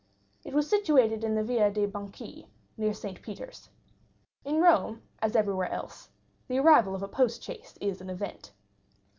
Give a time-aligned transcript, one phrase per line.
[0.43, 3.21] It was situated in the Via dei Banchi, near St.
[3.21, 3.69] Peter's.
[4.43, 6.09] In Rome, as everywhere else,
[6.47, 8.51] the arrival of a post chaise is an event.